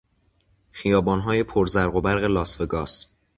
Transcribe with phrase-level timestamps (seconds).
[0.71, 3.05] خیابانهای پر زرق و برق لاسوگاس